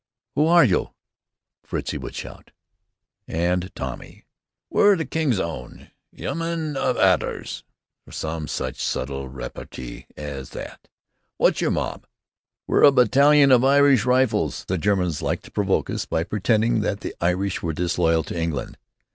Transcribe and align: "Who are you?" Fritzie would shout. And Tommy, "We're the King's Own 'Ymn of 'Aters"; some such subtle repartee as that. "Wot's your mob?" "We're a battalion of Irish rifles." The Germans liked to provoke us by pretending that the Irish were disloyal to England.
"Who 0.33 0.47
are 0.47 0.65
you?" 0.65 0.95
Fritzie 1.63 1.99
would 1.99 2.15
shout. 2.15 2.49
And 3.27 3.69
Tommy, 3.75 4.25
"We're 4.71 4.95
the 4.95 5.05
King's 5.05 5.39
Own 5.39 5.91
'Ymn 6.11 6.75
of 6.75 6.97
'Aters"; 6.97 7.63
some 8.09 8.47
such 8.47 8.81
subtle 8.81 9.29
repartee 9.29 10.07
as 10.17 10.49
that. 10.57 10.87
"Wot's 11.37 11.61
your 11.61 11.69
mob?" 11.69 12.07
"We're 12.65 12.81
a 12.81 12.91
battalion 12.91 13.51
of 13.51 13.63
Irish 13.63 14.03
rifles." 14.03 14.65
The 14.67 14.79
Germans 14.79 15.21
liked 15.21 15.45
to 15.45 15.51
provoke 15.51 15.87
us 15.87 16.05
by 16.07 16.23
pretending 16.23 16.81
that 16.81 17.01
the 17.01 17.13
Irish 17.23 17.61
were 17.61 17.71
disloyal 17.73 18.23
to 18.23 18.35
England. 18.35 18.79